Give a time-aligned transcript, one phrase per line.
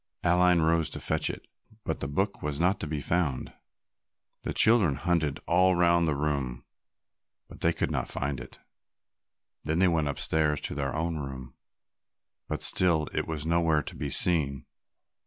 [0.23, 1.45] Aline rose to fetch it,
[1.83, 3.53] but the book was not to be found.
[4.41, 6.65] The children hunted all round the room,
[7.47, 8.57] but they could not find it.
[9.63, 11.53] They then went upstairs to their own room,
[12.47, 14.65] but still it was nowhere to be seen.